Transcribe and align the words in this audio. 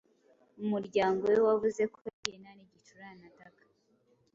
umuryango 0.63 1.21
we 1.31 1.37
wavuze 1.47 1.81
ko 1.93 1.97
yagiye 2.07 2.37
nta 2.43 2.51
n’igicurane 2.57 3.23
ataka. 3.31 3.63